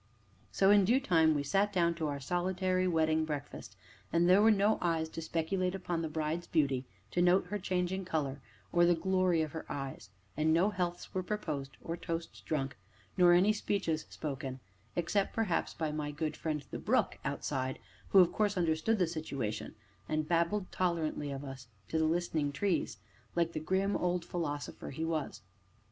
[0.51, 3.75] So, in due time, we sat down to our solitary wedding breakfast;
[4.11, 8.03] and there were no eyes to speculate upon the bride's beauty, to note her changing
[8.03, 8.41] color,
[8.71, 12.77] or the glory of her eyes; and no healths were proposed or toasts drunk,
[13.15, 14.59] nor any speeches spoken
[14.95, 17.77] except, perhaps by my good friend the brook outside,
[18.09, 19.75] who, of course, understood the situation,
[20.09, 22.97] and babbled tolerantly of us to the listening trees,
[23.35, 25.41] like the grim old philosopher he was.